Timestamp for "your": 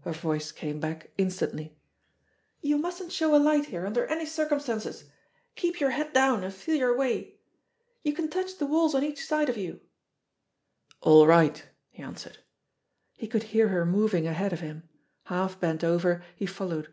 5.78-5.90, 6.74-6.96